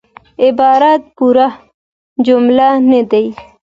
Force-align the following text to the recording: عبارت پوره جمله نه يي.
عبارت 0.43 1.01
پوره 1.15 1.47
جمله 2.25 2.67
نه 2.89 2.99
يي. 3.11 3.25